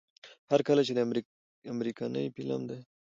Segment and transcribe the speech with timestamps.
[0.51, 1.01] هر کله چې دا
[1.73, 2.77] امريکنے فلم دے